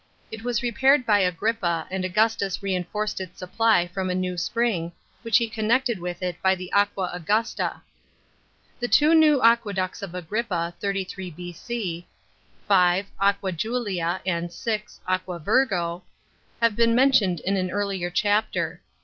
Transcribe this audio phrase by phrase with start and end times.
[0.31, 5.37] It was repaired by Agrippa, and Augustus reinforced its supply from a new spring, which
[5.37, 7.75] he connected with it by the Aqua Auyusta.
[7.75, 7.81] f
[8.79, 12.07] The two new aqueducts of Agrippa (33 B.C.),
[12.67, 16.01] (5) Aqua Julia, and (6) Aqua Viryo,
[16.59, 18.81] have been mentioned in an earlier chapter.